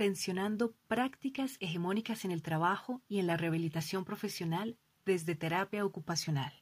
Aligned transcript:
extensionando 0.00 0.72
prácticas 0.88 1.58
hegemónicas 1.60 2.24
en 2.24 2.30
el 2.30 2.40
trabajo 2.40 3.02
y 3.06 3.18
en 3.18 3.26
la 3.26 3.36
rehabilitación 3.36 4.06
profesional 4.06 4.78
desde 5.04 5.34
terapia 5.34 5.84
ocupacional. 5.84 6.54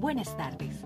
Buenas 0.00 0.36
tardes. 0.36 0.84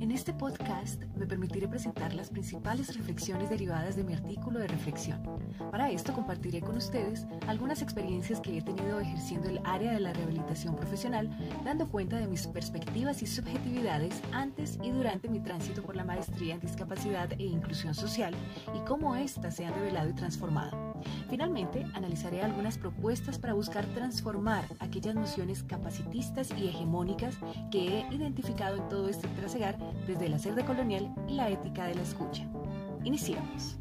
En 0.00 0.12
este 0.12 0.32
podcast 0.32 1.04
me 1.14 1.26
permitiré 1.26 1.68
presentar 1.68 2.14
las 2.14 2.30
principales 2.30 2.96
reflexiones 2.96 3.50
derivadas 3.50 3.96
de 3.96 4.02
mi 4.02 4.14
artículo 4.14 4.58
de 4.58 4.66
reflexión. 4.66 5.22
Para 5.70 5.90
esto 5.90 6.14
compartiré 6.14 6.62
con 6.62 6.78
ustedes 6.78 7.26
algunas 7.46 7.82
experiencias 7.82 8.40
que 8.40 8.56
he 8.56 8.62
tenido 8.62 8.98
ejerciendo 8.98 9.50
el 9.50 9.60
área 9.62 9.92
de 9.92 10.00
la 10.00 10.14
rehabilitación 10.14 10.74
profesional, 10.74 11.28
dando 11.66 11.86
cuenta 11.86 12.16
de 12.16 12.28
mis 12.28 12.46
perspectivas 12.46 13.20
y 13.20 13.26
subjetividades 13.26 14.22
antes 14.32 14.78
y 14.82 14.90
durante 14.90 15.28
mi 15.28 15.40
tránsito 15.40 15.82
por 15.82 15.96
la 15.96 16.04
maestría 16.04 16.54
en 16.54 16.60
discapacidad 16.60 17.30
e 17.32 17.44
inclusión 17.44 17.94
social 17.94 18.34
y 18.74 18.80
cómo 18.86 19.16
éstas 19.16 19.56
se 19.56 19.66
han 19.66 19.74
revelado 19.74 20.08
y 20.08 20.14
transformado. 20.14 20.89
Finalmente, 21.28 21.86
analizaré 21.94 22.42
algunas 22.42 22.78
propuestas 22.78 23.38
para 23.38 23.54
buscar 23.54 23.86
transformar 23.86 24.64
aquellas 24.78 25.14
nociones 25.14 25.62
capacitistas 25.62 26.50
y 26.56 26.68
hegemónicas 26.68 27.38
que 27.70 28.00
he 28.00 28.14
identificado 28.14 28.76
en 28.76 28.88
todo 28.88 29.08
este 29.08 29.28
trasegar 29.28 29.78
desde 30.06 30.26
el 30.26 30.34
hacer 30.34 30.50
colonial 30.64 31.14
y 31.28 31.34
la 31.34 31.48
ética 31.48 31.84
de 31.84 31.94
la 31.94 32.02
escucha. 32.02 32.44
Iniciamos. 33.04 33.78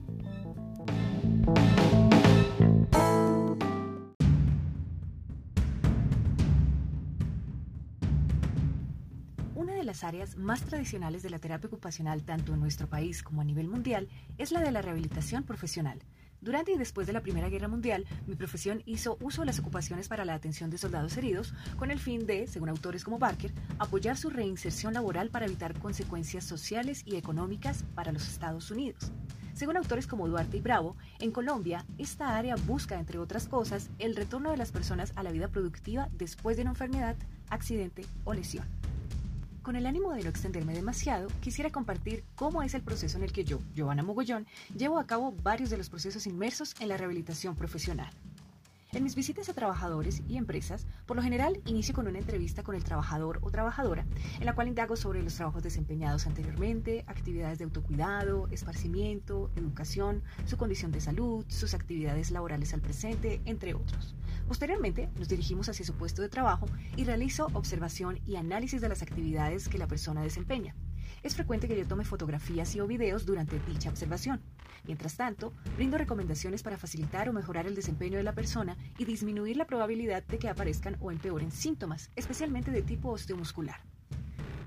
Una 9.55 9.73
de 9.73 9.83
las 9.83 10.03
áreas 10.03 10.37
más 10.37 10.61
tradicionales 10.61 11.23
de 11.23 11.29
la 11.29 11.39
terapia 11.39 11.67
ocupacional, 11.67 12.23
tanto 12.23 12.53
en 12.53 12.59
nuestro 12.59 12.87
país 12.87 13.23
como 13.23 13.41
a 13.41 13.43
nivel 13.43 13.67
mundial, 13.67 14.07
es 14.37 14.51
la 14.51 14.61
de 14.61 14.71
la 14.71 14.81
rehabilitación 14.81 15.43
profesional. 15.43 15.99
Durante 16.41 16.71
y 16.71 16.77
después 16.77 17.05
de 17.05 17.11
la 17.11 17.21
Primera 17.21 17.49
Guerra 17.49 17.67
Mundial, 17.67 18.05
mi 18.25 18.35
profesión 18.35 18.81
hizo 18.85 19.17
uso 19.19 19.41
de 19.41 19.47
las 19.47 19.59
ocupaciones 19.59 20.07
para 20.07 20.23
la 20.23 20.35
atención 20.35 20.69
de 20.69 20.77
soldados 20.77 21.17
heridos, 21.17 21.53
con 21.75 21.91
el 21.91 21.99
fin 21.99 22.25
de, 22.25 22.47
según 22.47 22.69
autores 22.69 23.03
como 23.03 23.19
Barker, 23.19 23.51
apoyar 23.77 24.15
su 24.15 24.29
reinserción 24.29 24.93
laboral 24.93 25.29
para 25.29 25.47
evitar 25.47 25.77
consecuencias 25.77 26.45
sociales 26.45 27.03
y 27.05 27.17
económicas 27.17 27.83
para 27.93 28.13
los 28.13 28.27
Estados 28.29 28.71
Unidos. 28.71 29.11
Según 29.53 29.75
autores 29.75 30.07
como 30.07 30.29
Duarte 30.29 30.55
y 30.55 30.61
Bravo, 30.61 30.95
en 31.19 31.31
Colombia, 31.31 31.85
esta 31.97 32.37
área 32.37 32.55
busca, 32.55 32.97
entre 32.97 33.19
otras 33.19 33.49
cosas, 33.49 33.89
el 33.99 34.15
retorno 34.15 34.51
de 34.51 34.57
las 34.57 34.71
personas 34.71 35.11
a 35.17 35.23
la 35.23 35.33
vida 35.33 35.49
productiva 35.49 36.07
después 36.13 36.55
de 36.55 36.61
una 36.61 36.71
enfermedad, 36.71 37.17
accidente 37.49 38.05
o 38.23 38.33
lesión. 38.33 38.78
Con 39.61 39.75
el 39.75 39.85
ánimo 39.85 40.13
de 40.13 40.23
no 40.23 40.29
extenderme 40.29 40.73
demasiado, 40.73 41.27
quisiera 41.41 41.69
compartir 41.69 42.23
cómo 42.35 42.63
es 42.63 42.73
el 42.73 42.81
proceso 42.81 43.17
en 43.17 43.23
el 43.23 43.33
que 43.33 43.43
yo, 43.43 43.59
Giovanna 43.75 44.03
Mogollón, 44.03 44.47
llevo 44.75 44.99
a 44.99 45.05
cabo 45.05 45.33
varios 45.43 45.69
de 45.69 45.77
los 45.77 45.89
procesos 45.89 46.25
inmersos 46.27 46.75
en 46.79 46.87
la 46.87 46.97
rehabilitación 46.97 47.55
profesional. 47.55 48.09
En 48.91 49.03
mis 49.03 49.13
visitas 49.13 49.47
a 49.47 49.53
trabajadores 49.53 50.23
y 50.27 50.37
empresas, 50.37 50.87
por 51.05 51.15
lo 51.15 51.21
general 51.21 51.61
inicio 51.67 51.93
con 51.93 52.07
una 52.07 52.17
entrevista 52.17 52.63
con 52.63 52.73
el 52.73 52.83
trabajador 52.83 53.37
o 53.43 53.51
trabajadora, 53.51 54.07
en 54.39 54.45
la 54.47 54.55
cual 54.55 54.67
indago 54.67 54.95
sobre 54.95 55.21
los 55.21 55.35
trabajos 55.35 55.61
desempeñados 55.61 56.25
anteriormente, 56.25 57.03
actividades 57.05 57.59
de 57.59 57.65
autocuidado, 57.65 58.47
esparcimiento, 58.47 59.51
educación, 59.55 60.23
su 60.47 60.57
condición 60.57 60.91
de 60.91 61.01
salud, 61.01 61.45
sus 61.49 61.75
actividades 61.75 62.31
laborales 62.31 62.73
al 62.73 62.81
presente, 62.81 63.41
entre 63.45 63.75
otros. 63.75 64.15
Posteriormente, 64.47 65.07
nos 65.19 65.27
dirigimos 65.27 65.69
hacia 65.69 65.85
su 65.85 65.93
puesto 65.93 66.23
de 66.23 66.29
trabajo 66.29 66.65
y 66.95 67.03
realizo 67.03 67.45
observación 67.53 68.19
y 68.25 68.37
análisis 68.37 68.81
de 68.81 68.89
las 68.89 69.03
actividades 69.03 69.69
que 69.69 69.77
la 69.77 69.85
persona 69.85 70.23
desempeña. 70.23 70.73
Es 71.23 71.35
frecuente 71.35 71.67
que 71.67 71.77
yo 71.77 71.85
tome 71.85 72.05
fotografías 72.05 72.75
y 72.75 72.79
o 72.79 72.87
videos 72.87 73.25
durante 73.25 73.59
dicha 73.59 73.89
observación. 73.89 74.41
Mientras 74.85 75.17
tanto, 75.17 75.53
brindo 75.75 75.97
recomendaciones 75.97 76.63
para 76.63 76.77
facilitar 76.77 77.27
o 77.27 77.33
mejorar 77.33 77.67
el 77.67 77.75
desempeño 77.75 78.17
de 78.17 78.23
la 78.23 78.33
persona 78.33 78.77
y 78.97 79.05
disminuir 79.05 79.57
la 79.57 79.67
probabilidad 79.67 80.23
de 80.23 80.39
que 80.39 80.49
aparezcan 80.49 80.97
o 81.01 81.11
empeoren 81.11 81.51
síntomas, 81.51 82.09
especialmente 82.15 82.71
de 82.71 82.81
tipo 82.81 83.09
osteomuscular 83.09 83.88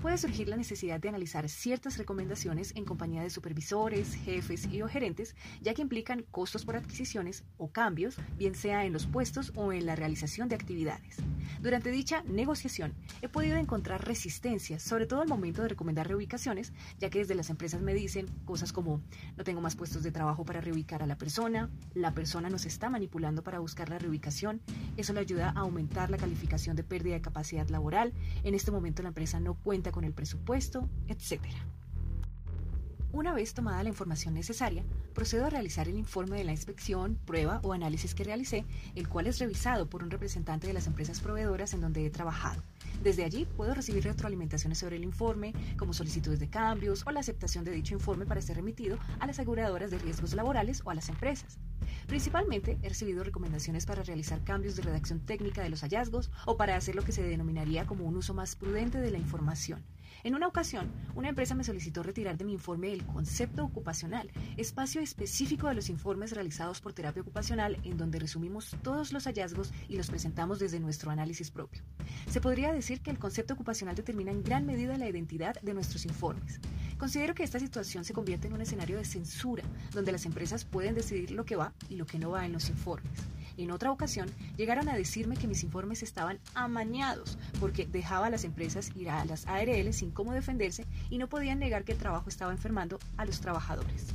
puede 0.03 0.17
surgir 0.17 0.49
la 0.49 0.57
necesidad 0.57 0.99
de 0.99 1.07
analizar 1.07 1.47
ciertas 1.47 1.97
recomendaciones 1.97 2.73
en 2.75 2.83
compañía 2.83 3.23
de 3.23 3.29
supervisores, 3.29 4.15
jefes 4.15 4.67
y 4.69 4.81
o 4.81 4.89
gerentes, 4.89 5.33
ya 5.61 5.73
que 5.73 5.81
implican 5.81 6.25
costos 6.29 6.65
por 6.65 6.75
adquisiciones 6.75 7.45
o 7.55 7.71
cambios, 7.71 8.17
bien 8.37 8.53
sea 8.53 8.83
en 8.83 8.91
los 8.91 9.07
puestos 9.07 9.53
o 9.55 9.71
en 9.71 9.85
la 9.85 9.95
realización 9.95 10.49
de 10.49 10.55
actividades. 10.55 11.19
Durante 11.61 11.89
dicha 11.89 12.21
negociación 12.23 12.93
he 13.21 13.29
podido 13.29 13.55
encontrar 13.55 14.05
resistencia, 14.05 14.77
sobre 14.77 15.05
todo 15.05 15.21
al 15.21 15.29
momento 15.29 15.61
de 15.61 15.69
recomendar 15.69 16.09
reubicaciones, 16.09 16.73
ya 16.99 17.09
que 17.09 17.19
desde 17.19 17.35
las 17.35 17.49
empresas 17.49 17.81
me 17.81 17.93
dicen 17.93 18.27
cosas 18.43 18.73
como 18.73 18.99
no 19.37 19.45
tengo 19.45 19.61
más 19.61 19.77
puestos 19.77 20.03
de 20.03 20.11
trabajo 20.11 20.43
para 20.43 20.59
reubicar 20.59 21.01
a 21.01 21.07
la 21.07 21.17
persona, 21.17 21.69
la 21.93 22.13
persona 22.13 22.49
nos 22.49 22.65
está 22.65 22.89
manipulando 22.89 23.41
para 23.41 23.59
buscar 23.59 23.87
la 23.87 23.99
reubicación, 23.99 24.59
eso 24.97 25.13
le 25.13 25.21
ayuda 25.21 25.53
a 25.55 25.61
aumentar 25.61 26.09
la 26.09 26.17
calificación 26.17 26.75
de 26.75 26.83
pérdida 26.83 27.13
de 27.13 27.21
capacidad 27.21 27.69
laboral, 27.69 28.11
en 28.43 28.53
este 28.53 28.69
momento 28.69 29.01
la 29.01 29.07
empresa 29.07 29.39
no 29.39 29.53
cuenta 29.53 29.92
con 29.93 30.03
el 30.03 30.11
presupuesto, 30.11 30.89
etc. 31.07 31.39
Una 33.13 33.31
vez 33.31 33.53
tomada 33.53 33.83
la 33.83 33.89
información 33.89 34.33
necesaria, 34.33 34.83
procedo 35.13 35.45
a 35.45 35.49
realizar 35.51 35.87
el 35.87 35.97
informe 35.97 36.35
de 36.35 36.43
la 36.43 36.51
inspección, 36.51 37.15
prueba 37.25 37.61
o 37.63 37.71
análisis 37.71 38.15
que 38.15 38.23
realicé, 38.23 38.65
el 38.95 39.07
cual 39.07 39.27
es 39.27 39.37
revisado 39.37 39.87
por 39.87 40.03
un 40.03 40.09
representante 40.09 40.65
de 40.65 40.73
las 40.73 40.87
empresas 40.87 41.21
proveedoras 41.21 41.75
en 41.75 41.81
donde 41.81 42.05
he 42.05 42.09
trabajado. 42.09 42.63
Desde 43.03 43.25
allí 43.25 43.45
puedo 43.57 43.73
recibir 43.73 44.05
retroalimentaciones 44.05 44.77
sobre 44.77 44.95
el 44.95 45.03
informe, 45.03 45.53
como 45.77 45.91
solicitudes 45.91 46.39
de 46.39 46.49
cambios 46.49 47.03
o 47.05 47.11
la 47.11 47.19
aceptación 47.19 47.65
de 47.65 47.71
dicho 47.71 47.93
informe 47.93 48.25
para 48.25 48.41
ser 48.41 48.55
remitido 48.55 48.97
a 49.19 49.27
las 49.27 49.35
aseguradoras 49.35 49.91
de 49.91 49.99
riesgos 49.99 50.33
laborales 50.33 50.81
o 50.85 50.89
a 50.89 50.95
las 50.95 51.09
empresas. 51.09 51.59
Principalmente 52.07 52.77
he 52.81 52.87
recibido 52.87 53.25
recomendaciones 53.25 53.85
para 53.85 54.03
realizar 54.03 54.41
cambios 54.45 54.77
de 54.77 54.83
redacción 54.83 55.19
técnica 55.19 55.61
de 55.61 55.69
los 55.69 55.81
hallazgos 55.81 56.31
o 56.45 56.55
para 56.55 56.77
hacer 56.77 56.95
lo 56.95 57.03
que 57.03 57.11
se 57.11 57.23
denominaría 57.23 57.85
como 57.85 58.05
un 58.05 58.15
uso 58.15 58.33
más 58.33 58.55
prudente 58.55 59.01
de 59.01 59.11
la 59.11 59.17
información. 59.17 59.83
En 60.23 60.35
una 60.35 60.47
ocasión, 60.47 60.91
una 61.15 61.29
empresa 61.29 61.55
me 61.55 61.63
solicitó 61.63 62.03
retirar 62.03 62.37
de 62.37 62.45
mi 62.45 62.53
informe 62.53 62.93
el 62.93 63.05
concepto 63.05 63.63
ocupacional, 63.63 64.29
espacio 64.57 65.01
específico 65.01 65.67
de 65.67 65.75
los 65.75 65.89
informes 65.89 66.31
realizados 66.31 66.79
por 66.79 66.93
terapia 66.93 67.21
ocupacional 67.21 67.77
en 67.83 67.97
donde 67.97 68.19
resumimos 68.19 68.75
todos 68.81 69.11
los 69.11 69.25
hallazgos 69.25 69.73
y 69.89 69.97
los 69.97 70.09
presentamos 70.09 70.59
desde 70.59 70.79
nuestro 70.79 71.11
análisis 71.11 71.51
propio. 71.51 71.81
Se 72.29 72.41
podría 72.41 72.71
decir 72.71 73.01
que 73.01 73.11
el 73.11 73.19
concepto 73.19 73.53
ocupacional 73.53 73.95
determina 73.95 74.31
en 74.31 74.43
gran 74.43 74.65
medida 74.65 74.97
la 74.97 75.09
identidad 75.09 75.59
de 75.61 75.73
nuestros 75.73 76.05
informes. 76.05 76.59
Considero 76.97 77.33
que 77.33 77.43
esta 77.43 77.59
situación 77.59 78.05
se 78.05 78.13
convierte 78.13 78.47
en 78.47 78.53
un 78.53 78.61
escenario 78.61 78.97
de 78.97 79.05
censura, 79.05 79.63
donde 79.91 80.11
las 80.11 80.25
empresas 80.25 80.63
pueden 80.63 80.95
decidir 80.95 81.31
lo 81.31 81.45
que 81.45 81.55
va 81.55 81.73
y 81.89 81.95
lo 81.95 82.05
que 82.05 82.19
no 82.19 82.31
va 82.31 82.45
en 82.45 82.53
los 82.53 82.69
informes. 82.69 83.11
En 83.57 83.71
otra 83.71 83.91
ocasión, 83.91 84.29
llegaron 84.57 84.89
a 84.89 84.95
decirme 84.95 85.37
que 85.37 85.47
mis 85.47 85.63
informes 85.63 86.03
estaban 86.03 86.39
amañados 86.55 87.37
porque 87.59 87.85
dejaba 87.85 88.27
a 88.27 88.29
las 88.29 88.43
empresas 88.43 88.91
ir 88.95 89.09
a 89.09 89.25
las 89.25 89.45
ARL 89.47 89.93
sin 89.93 90.11
cómo 90.11 90.33
defenderse 90.33 90.85
y 91.09 91.17
no 91.17 91.27
podían 91.27 91.59
negar 91.59 91.83
que 91.83 91.91
el 91.91 91.97
trabajo 91.97 92.29
estaba 92.29 92.51
enfermando 92.51 92.99
a 93.17 93.25
los 93.25 93.41
trabajadores. 93.41 94.07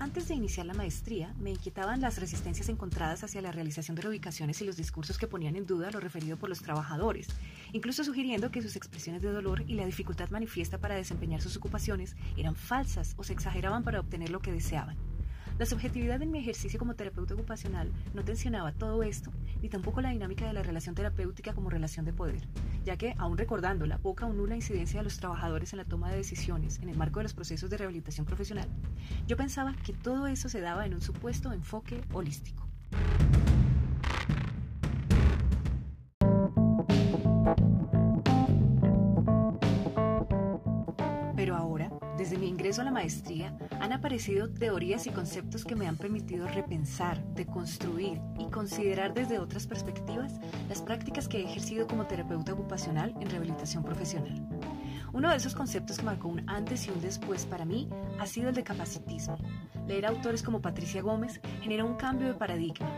Antes 0.00 0.28
de 0.28 0.34
iniciar 0.34 0.64
la 0.64 0.72
maestría, 0.72 1.34
me 1.38 1.50
inquietaban 1.50 2.00
las 2.00 2.18
resistencias 2.18 2.70
encontradas 2.70 3.22
hacia 3.22 3.42
la 3.42 3.52
realización 3.52 3.94
de 3.96 4.00
reubicaciones 4.00 4.58
y 4.62 4.64
los 4.64 4.78
discursos 4.78 5.18
que 5.18 5.26
ponían 5.26 5.56
en 5.56 5.66
duda 5.66 5.90
lo 5.90 6.00
referido 6.00 6.38
por 6.38 6.48
los 6.48 6.62
trabajadores, 6.62 7.28
incluso 7.72 8.02
sugiriendo 8.02 8.50
que 8.50 8.62
sus 8.62 8.76
expresiones 8.76 9.20
de 9.20 9.30
dolor 9.30 9.62
y 9.66 9.74
la 9.74 9.84
dificultad 9.84 10.30
manifiesta 10.30 10.78
para 10.78 10.94
desempeñar 10.94 11.42
sus 11.42 11.58
ocupaciones 11.58 12.16
eran 12.38 12.56
falsas 12.56 13.12
o 13.18 13.24
se 13.24 13.34
exageraban 13.34 13.84
para 13.84 14.00
obtener 14.00 14.30
lo 14.30 14.40
que 14.40 14.52
deseaban. 14.52 15.09
La 15.60 15.66
subjetividad 15.66 16.22
en 16.22 16.30
mi 16.30 16.38
ejercicio 16.38 16.78
como 16.78 16.94
terapeuta 16.94 17.34
ocupacional 17.34 17.92
no 18.14 18.24
tensionaba 18.24 18.72
todo 18.72 19.02
esto, 19.02 19.30
ni 19.60 19.68
tampoco 19.68 20.00
la 20.00 20.08
dinámica 20.08 20.46
de 20.46 20.54
la 20.54 20.62
relación 20.62 20.94
terapéutica 20.94 21.52
como 21.52 21.68
relación 21.68 22.06
de 22.06 22.14
poder, 22.14 22.48
ya 22.82 22.96
que, 22.96 23.14
aún 23.18 23.36
recordando 23.36 23.84
la 23.84 23.98
poca 23.98 24.24
o 24.24 24.32
nula 24.32 24.56
incidencia 24.56 25.00
de 25.00 25.04
los 25.04 25.18
trabajadores 25.18 25.74
en 25.74 25.76
la 25.76 25.84
toma 25.84 26.10
de 26.10 26.16
decisiones 26.16 26.78
en 26.78 26.88
el 26.88 26.96
marco 26.96 27.20
de 27.20 27.24
los 27.24 27.34
procesos 27.34 27.68
de 27.68 27.76
rehabilitación 27.76 28.24
profesional, 28.24 28.70
yo 29.26 29.36
pensaba 29.36 29.76
que 29.84 29.92
todo 29.92 30.28
eso 30.28 30.48
se 30.48 30.62
daba 30.62 30.86
en 30.86 30.94
un 30.94 31.02
supuesto 31.02 31.52
enfoque 31.52 32.00
holístico. 32.14 32.66
Han 43.80 43.92
aparecido 43.94 44.52
teorías 44.52 45.06
y 45.06 45.10
conceptos 45.10 45.64
que 45.64 45.74
me 45.74 45.88
han 45.88 45.96
permitido 45.96 46.46
repensar, 46.46 47.22
deconstruir 47.34 48.20
y 48.38 48.50
considerar 48.50 49.14
desde 49.14 49.38
otras 49.38 49.66
perspectivas 49.66 50.38
las 50.68 50.82
prácticas 50.82 51.26
que 51.26 51.38
he 51.38 51.44
ejercido 51.44 51.86
como 51.86 52.06
terapeuta 52.06 52.52
ocupacional 52.52 53.14
en 53.20 53.30
rehabilitación 53.30 53.84
profesional. 53.84 54.46
Uno 55.14 55.30
de 55.30 55.36
esos 55.36 55.54
conceptos 55.54 55.96
que 55.96 56.04
marcó 56.04 56.28
un 56.28 56.48
antes 56.48 56.86
y 56.86 56.90
un 56.90 57.00
después 57.00 57.46
para 57.46 57.64
mí 57.64 57.88
ha 58.18 58.26
sido 58.26 58.50
el 58.50 58.54
de 58.54 58.64
capacitismo. 58.64 59.38
Leer 59.86 60.04
autores 60.04 60.42
como 60.42 60.60
Patricia 60.60 61.00
Gómez 61.00 61.40
genera 61.62 61.84
un 61.84 61.94
cambio 61.94 62.28
de 62.28 62.34
paradigma. 62.34 62.88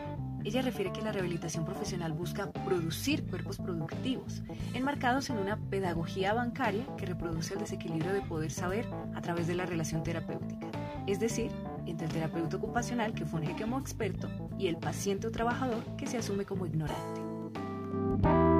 Ella 0.45 0.63
refiere 0.63 0.93
que 0.93 1.03
la 1.03 1.13
rehabilitación 1.13 1.65
profesional 1.65 2.13
busca 2.13 2.51
producir 2.51 3.25
cuerpos 3.25 3.59
productivos, 3.59 4.43
enmarcados 4.75 5.31
en 5.31 5.39
una 5.39 5.57
pedagogía 5.57 6.35
bancaria 6.35 6.85
que 6.97 7.07
reproduce 7.07 7.55
el 7.55 7.61
desequilibrio 7.61 8.13
de 8.13 8.23
poder 8.23 8.51
saber 8.51 8.87
a 9.15 9.21
través 9.21 9.47
de 9.47 9.55
la 9.55 9.67
relación 9.67 10.03
terapéutica, 10.03 10.67
es 11.07 11.21
decir, 11.21 11.51
entre 11.87 12.07
el 12.07 12.13
terapeuta 12.13 12.57
ocupacional 12.57 13.15
que 13.15 13.25
funge 13.25 13.55
como 13.61 13.79
experto 13.79 14.29
y 14.59 14.67
el 14.67 14.77
paciente 14.77 15.29
o 15.29 15.31
trabajador 15.31 15.85
que 15.97 16.07
se 16.07 16.19
asume 16.19 16.45
como 16.45 16.67
ignorante. 16.67 18.52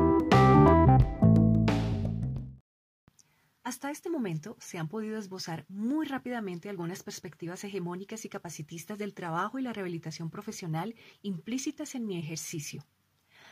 Hasta 3.73 3.91
este 3.91 4.11
momento 4.11 4.55
se 4.61 4.77
han 4.77 4.87
podido 4.87 5.17
esbozar 5.17 5.65
muy 5.71 6.05
rápidamente 6.05 6.69
algunas 6.69 7.03
perspectivas 7.03 7.65
hegemónicas 7.65 8.27
y 8.27 8.29
capacitistas 8.29 8.99
del 8.99 9.15
trabajo 9.15 9.59
y 9.59 9.63
la 9.63 9.73
rehabilitación 9.73 10.29
profesional 10.29 10.95
implícitas 11.23 11.95
en 11.95 12.07
mi 12.07 12.19
ejercicio. 12.19 12.85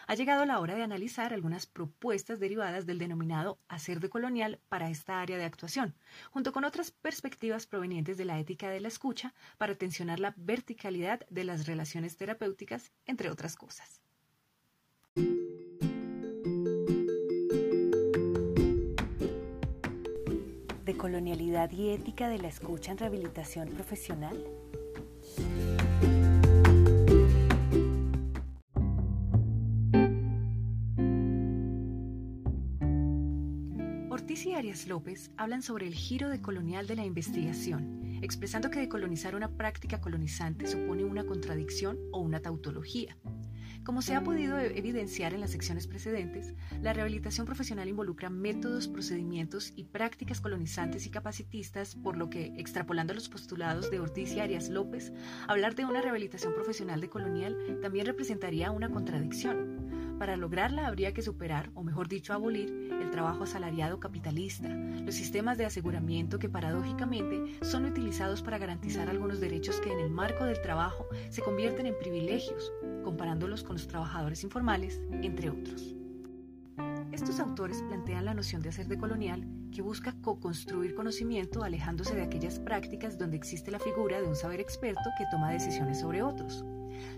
Ha 0.07 0.15
llegado 0.15 0.45
la 0.45 0.61
hora 0.61 0.75
de 0.75 0.83
analizar 0.83 1.33
algunas 1.33 1.65
propuestas 1.65 2.39
derivadas 2.39 2.85
del 2.85 2.99
denominado 2.99 3.59
hacer 3.67 3.99
de 3.99 4.11
colonial 4.11 4.61
para 4.69 4.91
esta 4.91 5.23
área 5.23 5.39
de 5.39 5.45
actuación, 5.45 5.95
junto 6.31 6.53
con 6.53 6.65
otras 6.65 6.91
perspectivas 6.91 7.65
provenientes 7.65 8.19
de 8.19 8.27
la 8.27 8.39
ética 8.39 8.69
de 8.69 8.81
la 8.81 8.89
escucha 8.89 9.33
para 9.57 9.77
tensionar 9.77 10.21
la 10.21 10.35
verticalidad 10.37 11.27
de 11.31 11.45
las 11.45 11.67
relaciones 11.67 12.19
terapéuticas, 12.19 12.93
entre 13.07 13.31
otras 13.31 13.57
cosas. 13.57 14.03
Colonialidad 21.01 21.71
y 21.71 21.89
ética 21.89 22.29
de 22.29 22.37
la 22.37 22.49
escucha 22.49 22.93
en 22.93 22.99
rehabilitación 22.99 23.71
profesional? 23.71 24.37
Ortiz 34.11 34.45
y 34.45 34.53
Arias 34.53 34.87
López 34.89 35.31
hablan 35.39 35.63
sobre 35.63 35.87
el 35.87 35.95
giro 35.95 36.29
decolonial 36.29 36.87
de 36.87 36.97
la 36.97 37.07
investigación, 37.07 38.19
expresando 38.21 38.69
que 38.69 38.81
decolonizar 38.81 39.35
una 39.35 39.49
práctica 39.57 40.03
colonizante 40.03 40.67
supone 40.67 41.05
una 41.05 41.25
contradicción 41.25 41.99
o 42.13 42.21
una 42.21 42.41
tautología. 42.41 43.17
Como 43.91 44.03
se 44.03 44.15
ha 44.15 44.23
podido 44.23 44.57
e- 44.57 44.79
evidenciar 44.79 45.35
en 45.35 45.41
las 45.41 45.51
secciones 45.51 45.89
precedentes, 45.89 46.55
la 46.81 46.93
rehabilitación 46.93 47.45
profesional 47.45 47.89
involucra 47.89 48.31
métodos, 48.31 48.87
procedimientos 48.87 49.73
y 49.75 49.83
prácticas 49.83 50.41
colonizantes 50.41 51.07
y 51.07 51.11
capacitistas, 51.11 51.97
por 51.97 52.17
lo 52.17 52.31
que, 52.31 52.53
extrapolando 52.57 53.15
los 53.15 53.29
postulados 53.29 53.91
de 53.91 53.99
Ortiz 53.99 54.33
y 54.33 54.39
Arias 54.39 54.69
López, 54.69 55.13
hablar 55.49 55.75
de 55.75 55.87
una 55.87 56.03
rehabilitación 56.03 56.55
profesional 56.55 57.01
de 57.01 57.11
colonial 57.11 57.81
también 57.83 58.07
representaría 58.07 58.71
una 58.71 58.91
contradicción. 58.91 59.91
Para 60.21 60.37
lograrla 60.37 60.87
habría 60.87 61.13
que 61.13 61.23
superar, 61.23 61.71
o 61.75 61.83
mejor 61.83 62.07
dicho, 62.07 62.33
abolir, 62.33 62.69
el 62.93 63.11
trabajo 63.11 63.43
asalariado 63.43 63.99
capitalista, 63.99 64.69
los 64.69 65.17
sistemas 65.17 65.59
de 65.59 65.65
aseguramiento 65.65 66.39
que 66.39 66.49
paradójicamente 66.49 67.59
son 67.65 67.87
utilizados 67.87 68.41
para 68.41 68.59
garantizar 68.59 69.09
algunos 69.09 69.41
derechos 69.41 69.81
que 69.81 69.93
en 69.93 69.99
el 69.99 70.11
marco 70.11 70.45
del 70.45 70.63
trabajo 70.63 71.09
se 71.31 71.43
convierten 71.43 71.87
en 71.87 71.99
privilegios, 71.99 72.71
comparándolos 73.03 73.63
con 73.63 73.77
los 73.77 73.87
trabajadores 73.87 74.45
informales, 74.45 75.03
entre 75.23 75.51
otros. 75.51 75.97
Estos 77.13 77.41
autores 77.41 77.83
plantean 77.83 78.25
la 78.25 78.35
noción 78.35 78.63
de 78.63 78.69
hacer 78.69 78.87
de 78.87 78.99
colonial 78.99 79.47
que 79.73 79.83
busca 79.83 80.15
co-construir 80.23 80.95
conocimiento 80.95 81.63
alejándose 81.63 82.15
de 82.15 82.23
aquellas 82.23 82.59
prácticas 82.59 83.19
donde 83.19 83.37
existe 83.37 83.71
la 83.71 83.79
figura 83.79 84.21
de 84.21 84.29
un 84.29 84.37
saber 84.37 84.61
experto 84.61 85.11
que 85.19 85.25
toma 85.31 85.51
decisiones 85.51 86.01
sobre 86.01 86.23
otros. 86.23 86.65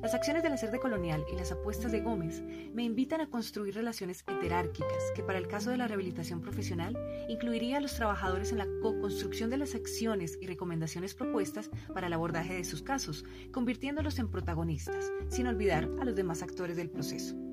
Las 0.03 0.15
acciones 0.15 0.43
del 0.43 0.53
hacer 0.53 0.71
de 0.71 0.81
colonial 0.81 1.25
y 1.33 1.37
las 1.37 1.53
apuestas 1.53 1.93
de 1.93 2.01
Gómez 2.01 2.43
me 2.73 2.83
invitan 2.83 3.21
a 3.21 3.29
construir 3.29 3.75
relaciones 3.75 4.25
heterárquicas 4.27 5.13
que 5.15 5.23
para 5.23 5.39
el 5.39 5.49
caso 5.49 5.71
de 5.71 5.77
la 5.77 5.89
rehabilitación 5.89 6.41
profesional 6.41 6.97
incluiría 7.29 7.79
a 7.79 7.81
los 7.81 7.95
trabajadores 7.95 8.53
en 8.53 8.59
la 8.59 8.67
co-construcción 8.83 9.51
de 9.51 9.59
las 9.59 9.75
acciones 9.75 10.39
y 10.41 10.47
recomendaciones 10.47 11.15
propuestas 11.15 11.71
para 11.95 12.07
el 12.07 12.13
abordaje 12.13 12.55
de 12.55 12.65
sus 12.65 12.83
casos, 12.83 13.25
convirtiéndolos 13.53 14.19
en 14.19 14.29
protagonistas, 14.29 15.13
sin 15.29 15.47
olvidar 15.47 15.89
a 16.01 16.05
los 16.05 16.17
demás 16.17 16.43
actores 16.43 16.77
del 16.77 16.91
proceso. 16.91 17.52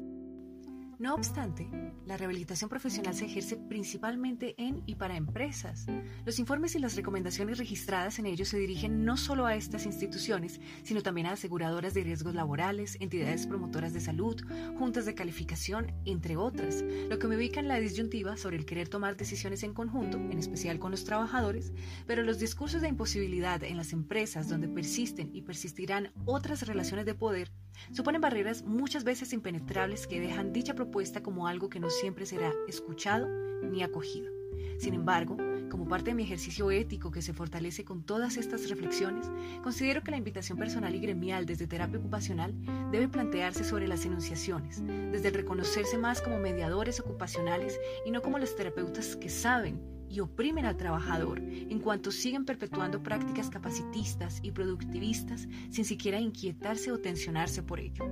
No 0.99 1.15
obstante, 1.15 1.65
la 2.05 2.17
rehabilitación 2.17 2.69
profesional 2.69 3.15
se 3.15 3.23
ejerce 3.23 3.55
principalmente 3.55 4.53
en 4.57 4.83
y 4.85 4.95
para 4.95 5.15
empresas. 5.15 5.85
Los 6.25 6.39
informes 6.39 6.75
y 6.75 6.79
las 6.79 6.97
recomendaciones 6.97 7.57
registradas 7.57 8.19
en 8.19 8.25
ellos 8.25 8.49
se 8.49 8.59
dirigen 8.59 9.05
no 9.05 9.15
solo 9.15 9.45
a 9.45 9.55
estas 9.55 9.85
instituciones, 9.85 10.59
sino 10.83 11.01
también 11.01 11.27
a 11.27 11.31
aseguradoras 11.31 11.93
de 11.93 12.03
riesgos 12.03 12.35
laborales, 12.35 12.97
entidades 12.99 13.47
promotoras 13.47 13.93
de 13.93 14.01
salud, 14.01 14.43
juntas 14.77 15.05
de 15.05 15.15
calificación, 15.15 15.93
entre 16.03 16.35
otras, 16.35 16.83
lo 17.09 17.17
que 17.17 17.27
me 17.27 17.37
ubica 17.37 17.61
en 17.61 17.69
la 17.69 17.79
disyuntiva 17.79 18.35
sobre 18.35 18.57
el 18.57 18.65
querer 18.65 18.89
tomar 18.89 19.15
decisiones 19.15 19.63
en 19.63 19.73
conjunto, 19.73 20.17
en 20.17 20.37
especial 20.37 20.79
con 20.79 20.91
los 20.91 21.05
trabajadores, 21.05 21.71
pero 22.07 22.23
los 22.23 22.39
discursos 22.39 22.81
de 22.81 22.89
imposibilidad 22.89 23.63
en 23.63 23.77
las 23.77 23.93
empresas 23.93 24.49
donde 24.49 24.67
persisten 24.67 25.29
y 25.33 25.43
persistirán 25.43 26.11
otras 26.25 26.67
relaciones 26.67 27.05
de 27.05 27.15
poder 27.15 27.53
Suponen 27.91 28.21
barreras 28.21 28.63
muchas 28.63 29.03
veces 29.03 29.33
impenetrables 29.33 30.07
que 30.07 30.19
dejan 30.19 30.53
dicha 30.53 30.75
propuesta 30.75 31.23
como 31.23 31.47
algo 31.47 31.69
que 31.69 31.79
no 31.79 31.89
siempre 31.89 32.25
será 32.25 32.51
escuchado 32.67 33.27
ni 33.61 33.83
acogido. 33.83 34.31
Sin 34.77 34.93
embargo, 34.93 35.37
como 35.69 35.87
parte 35.87 36.11
de 36.11 36.15
mi 36.15 36.23
ejercicio 36.23 36.71
ético 36.71 37.11
que 37.11 37.21
se 37.21 37.33
fortalece 37.33 37.83
con 37.83 38.03
todas 38.03 38.37
estas 38.37 38.69
reflexiones, 38.69 39.29
considero 39.61 40.03
que 40.03 40.11
la 40.11 40.17
invitación 40.17 40.57
personal 40.57 40.95
y 40.95 40.99
gremial 40.99 41.45
desde 41.45 41.67
terapia 41.67 41.99
ocupacional 41.99 42.53
debe 42.91 43.07
plantearse 43.07 43.63
sobre 43.63 43.87
las 43.87 44.05
enunciaciones, 44.05 44.81
desde 45.11 45.27
el 45.27 45.33
reconocerse 45.33 45.97
más 45.97 46.21
como 46.21 46.39
mediadores 46.39 46.99
ocupacionales 46.99 47.79
y 48.05 48.11
no 48.11 48.21
como 48.21 48.39
los 48.39 48.55
terapeutas 48.55 49.15
que 49.15 49.29
saben 49.29 49.98
y 50.09 50.19
oprimen 50.19 50.65
al 50.65 50.77
trabajador 50.77 51.39
en 51.39 51.79
cuanto 51.79 52.11
siguen 52.11 52.45
perpetuando 52.45 53.01
prácticas 53.03 53.49
capacitistas 53.49 54.39
y 54.43 54.51
productivistas 54.51 55.47
sin 55.69 55.85
siquiera 55.85 56.19
inquietarse 56.19 56.91
o 56.91 56.99
tensionarse 56.99 57.63
por 57.63 57.79
ello. 57.79 58.05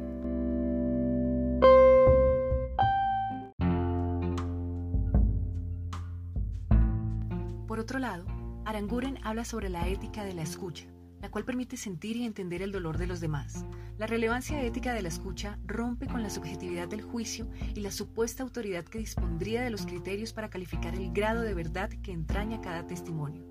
Por 7.67 7.79
otro 7.79 7.99
lado, 7.99 8.25
Aranguren 8.65 9.17
habla 9.23 9.45
sobre 9.45 9.69
la 9.69 9.87
ética 9.87 10.23
de 10.23 10.33
la 10.33 10.41
escucha, 10.41 10.87
la 11.21 11.29
cual 11.29 11.45
permite 11.45 11.77
sentir 11.77 12.17
y 12.17 12.25
entender 12.25 12.61
el 12.61 12.71
dolor 12.71 12.97
de 12.97 13.07
los 13.07 13.19
demás. 13.19 13.65
La 13.97 14.07
relevancia 14.07 14.61
ética 14.61 14.93
de 14.93 15.01
la 15.01 15.07
escucha 15.07 15.57
rompe 15.65 16.07
con 16.07 16.21
la 16.21 16.29
subjetividad 16.29 16.87
del 16.87 17.01
juicio 17.01 17.47
y 17.73 17.81
la 17.81 17.91
supuesta 17.91 18.43
autoridad 18.43 18.85
que 18.85 18.99
dispondría 18.99 19.61
de 19.61 19.69
los 19.69 19.85
criterios 19.85 20.33
para 20.33 20.49
calificar 20.49 20.93
el 20.95 21.11
grado 21.11 21.41
de 21.41 21.53
verdad 21.53 21.89
que 22.03 22.11
entraña 22.11 22.61
cada 22.61 22.85
testimonio. 22.85 23.45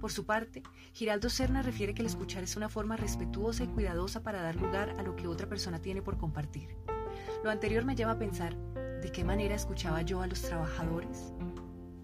Por 0.00 0.10
su 0.10 0.24
parte, 0.24 0.62
Giraldo 0.94 1.28
Serna 1.28 1.60
refiere 1.60 1.92
que 1.92 2.00
el 2.00 2.06
escuchar 2.06 2.42
es 2.42 2.56
una 2.56 2.70
forma 2.70 2.96
respetuosa 2.96 3.64
y 3.64 3.68
cuidadosa 3.68 4.22
para 4.22 4.40
dar 4.40 4.56
lugar 4.56 4.96
a 4.98 5.02
lo 5.02 5.14
que 5.14 5.26
otra 5.26 5.46
persona 5.46 5.82
tiene 5.82 6.00
por 6.00 6.16
compartir. 6.16 6.74
Lo 7.44 7.50
anterior 7.50 7.84
me 7.84 7.94
lleva 7.94 8.12
a 8.12 8.18
pensar, 8.18 8.56
¿de 9.02 9.12
qué 9.12 9.24
manera 9.24 9.54
escuchaba 9.54 10.00
yo 10.00 10.22
a 10.22 10.26
los 10.26 10.40
trabajadores? 10.40 11.34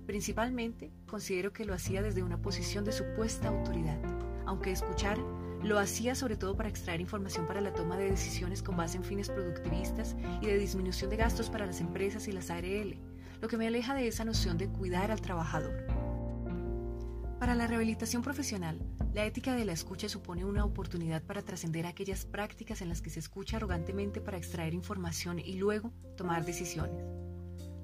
Principalmente, 0.07 0.93
considero 1.07 1.55
que 1.55 1.65
lo 1.65 1.73
hacía 1.73 2.03
desde 2.03 2.23
una 2.23 2.41
posición 2.41 2.85
de 2.85 2.93
supuesta 2.93 3.49
autoridad 3.49 3.99
aunque 4.47 4.73
escuchar 4.73 5.19
lo 5.63 5.79
hacía 5.79 6.15
sobre 6.15 6.37
todo 6.37 6.57
para 6.57 6.69
extraer 6.69 7.01
información 7.01 7.47
para 7.47 7.61
la 7.61 7.73
toma 7.73 7.97
de 7.97 8.11
decisiones 8.11 8.63
con 8.63 8.77
base 8.77 8.97
en 8.97 9.05
fines 9.05 9.29
productivistas 9.29 10.17
y 10.41 10.47
de 10.47 10.59
disminución 10.59 11.11
de 11.11 11.17
gastos 11.17 11.51
para 11.51 11.67
las 11.67 11.81
empresas 11.81 12.29
y 12.29 12.33
las 12.33 12.51
ARL, 12.51 12.99
lo 13.41 13.49
que 13.49 13.57
me 13.57 13.67
aleja 13.67 13.95
de 13.95 14.07
esa 14.07 14.25
noción 14.25 14.59
de 14.59 14.69
cuidar 14.69 15.11
al 15.11 15.21
trabajador. 15.21 15.87
Para 17.41 17.55
la 17.55 17.67
rehabilitación 17.67 18.23
profesional, 18.23 18.81
la 19.13 19.25
ética 19.25 19.55
de 19.55 19.65
la 19.65 19.73
escucha 19.73 20.09
supone 20.09 20.45
una 20.45 20.65
oportunidad 20.65 21.23
para 21.23 21.43
trascender 21.43 21.87
aquellas 21.87 22.25
prácticas 22.25 22.81
en 22.81 22.89
las 22.89 23.03
que 23.03 23.11
se 23.11 23.21
escucha 23.21 23.59
arrogantemente 23.59 24.21
para 24.21 24.39
extraer 24.39 24.73
información 24.73 25.39
y 25.39 25.55
luego 25.55 25.93
tomar 26.17 26.45
decisiones. 26.45 27.26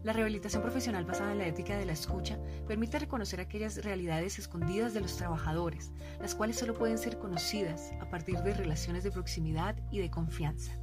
La 0.04 0.12
rehabilitación 0.12 0.62
profesional 0.62 1.04
basada 1.04 1.30
en 1.30 1.38
la 1.38 1.46
ética 1.46 1.76
de 1.76 1.86
la 1.86 1.92
escucha 1.92 2.36
permite 2.66 2.98
reconocer 2.98 3.40
aquellas 3.40 3.84
realidades 3.84 4.38
escondidas 4.40 4.94
de 4.94 5.00
los 5.00 5.16
trabajadores, 5.16 5.92
las 6.20 6.34
cuales 6.34 6.56
solo 6.56 6.74
pueden 6.74 6.98
ser 6.98 7.18
conocidas 7.18 7.92
a 8.00 8.10
partir 8.10 8.40
de 8.40 8.52
relaciones 8.52 9.04
de 9.04 9.12
proximidad 9.12 9.76
y 9.92 10.00
de 10.00 10.10
confianza. 10.10 10.76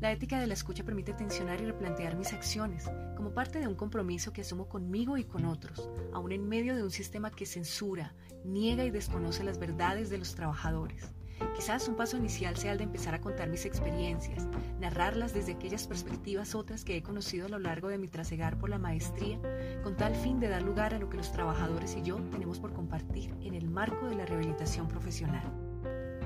La 0.00 0.10
ética 0.10 0.40
de 0.40 0.46
la 0.46 0.54
escucha 0.54 0.82
permite 0.82 1.12
tensionar 1.12 1.60
y 1.60 1.66
replantear 1.66 2.16
mis 2.16 2.32
acciones 2.32 2.90
como 3.16 3.34
parte 3.34 3.60
de 3.60 3.68
un 3.68 3.76
compromiso 3.76 4.32
que 4.32 4.40
asumo 4.40 4.66
conmigo 4.66 5.18
y 5.18 5.24
con 5.24 5.44
otros, 5.44 5.90
aún 6.14 6.32
en 6.32 6.48
medio 6.48 6.74
de 6.74 6.82
un 6.82 6.90
sistema 6.90 7.30
que 7.30 7.44
censura, 7.44 8.14
niega 8.44 8.84
y 8.84 8.90
desconoce 8.90 9.44
las 9.44 9.58
verdades 9.58 10.08
de 10.08 10.18
los 10.18 10.34
trabajadores. 10.34 11.12
Quizás 11.54 11.86
un 11.88 11.96
paso 11.96 12.16
inicial 12.16 12.56
sea 12.56 12.72
el 12.72 12.78
de 12.78 12.84
empezar 12.84 13.14
a 13.14 13.20
contar 13.20 13.48
mis 13.48 13.66
experiencias, 13.66 14.48
narrarlas 14.80 15.32
desde 15.32 15.52
aquellas 15.52 15.86
perspectivas 15.86 16.54
otras 16.54 16.84
que 16.84 16.96
he 16.96 17.02
conocido 17.02 17.46
a 17.46 17.48
lo 17.48 17.58
largo 17.58 17.88
de 17.88 17.98
mi 17.98 18.08
trasegar 18.08 18.58
por 18.58 18.70
la 18.70 18.78
maestría, 18.78 19.38
con 19.82 19.96
tal 19.96 20.14
fin 20.14 20.40
de 20.40 20.48
dar 20.48 20.62
lugar 20.62 20.94
a 20.94 20.98
lo 20.98 21.08
que 21.08 21.16
los 21.16 21.32
trabajadores 21.32 21.96
y 21.96 22.02
yo 22.02 22.16
tenemos 22.30 22.58
por 22.58 22.72
compartir 22.72 23.34
en 23.42 23.54
el 23.54 23.68
marco 23.68 24.06
de 24.06 24.16
la 24.16 24.26
rehabilitación 24.26 24.88
profesional. 24.88 25.61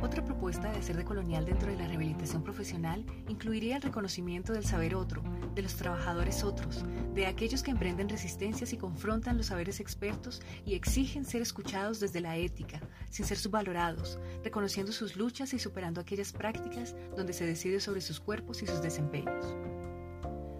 Otra 0.06 0.25
propuesta 0.25 0.70
de 0.70 0.78
hacer 0.78 0.96
de 0.96 1.04
colonial 1.04 1.44
dentro 1.44 1.68
de 1.68 1.76
la 1.76 1.88
rehabilitación 1.88 2.44
profesional 2.44 3.04
incluiría 3.26 3.75
el 3.75 3.82
reconocimiento 3.82 4.52
del 4.52 4.64
saber 4.64 4.94
otro, 4.94 5.20
de 5.52 5.62
los 5.62 5.75
trabajadores 5.75 6.44
otros, 6.44 6.84
de 7.12 7.26
aquellos 7.26 7.64
que 7.64 7.72
emprenden 7.72 8.08
resistencias 8.08 8.72
y 8.72 8.76
confrontan 8.76 9.36
los 9.36 9.46
saberes 9.46 9.80
expertos 9.80 10.40
y 10.64 10.75
exigen 10.75 11.25
ser 11.25 11.42
escuchados 11.42 11.98
desde 11.98 12.20
la 12.20 12.36
ética, 12.36 12.80
sin 13.10 13.26
ser 13.26 13.36
subvalorados, 13.36 14.20
reconociendo 14.44 14.92
sus 14.92 15.16
luchas 15.16 15.52
y 15.54 15.58
superando 15.58 16.00
aquellas 16.00 16.32
prácticas 16.32 16.94
donde 17.16 17.32
se 17.32 17.44
decide 17.44 17.80
sobre 17.80 18.00
sus 18.00 18.20
cuerpos 18.20 18.62
y 18.62 18.68
sus 18.68 18.80
desempeños. 18.80 19.56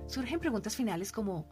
Surgen 0.09 0.41
preguntas 0.41 0.75
finales 0.75 1.13
como 1.13 1.47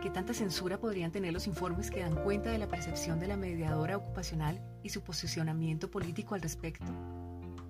¿qué 0.00 0.08
tanta 0.08 0.32
censura 0.32 0.80
podrían 0.80 1.12
tener 1.12 1.34
los 1.34 1.46
informes 1.46 1.90
que 1.90 2.00
dan 2.00 2.24
cuenta 2.24 2.50
de 2.50 2.58
la 2.58 2.68
percepción 2.68 3.20
de 3.20 3.28
la 3.28 3.36
mediadora 3.36 3.98
ocupacional 3.98 4.62
y 4.82 4.88
su 4.88 5.02
posicionamiento 5.02 5.90
político 5.90 6.34
al 6.34 6.40
respecto? 6.40 6.86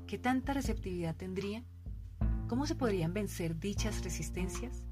¿Qué 0.09 0.17
tanta 0.17 0.55
receptividad 0.55 1.15
tendrían? 1.15 1.67
¿Cómo 2.49 2.67
se 2.67 2.75
podrían 2.75 3.13
vencer 3.13 3.61
dichas 3.61 4.03
resistencias? 4.03 4.83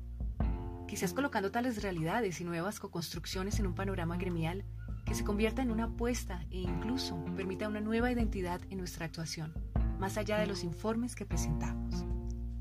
Quizás 0.86 1.14
colocando 1.14 1.50
tales 1.50 1.82
realidades 1.82 2.42
y 2.42 2.44
nuevas 2.44 2.78
co-construcciones 2.78 3.58
en 3.58 3.66
un 3.66 3.74
panorama 3.74 4.18
gremial 4.18 4.66
que 5.06 5.14
se 5.14 5.24
convierta 5.24 5.62
en 5.62 5.70
una 5.70 5.84
apuesta 5.84 6.44
e 6.50 6.58
incluso 6.58 7.16
permita 7.34 7.66
una 7.66 7.80
nueva 7.80 8.12
identidad 8.12 8.60
en 8.68 8.76
nuestra 8.76 9.06
actuación, 9.06 9.54
más 9.98 10.18
allá 10.18 10.36
de 10.36 10.48
los 10.48 10.62
informes 10.62 11.16
que 11.16 11.24
presentamos. 11.24 12.04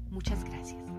Muchas 0.09 0.45
gracias. 0.45 0.94